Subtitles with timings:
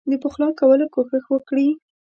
[0.09, 1.67] د پخلا کولو کوښښ وکړي.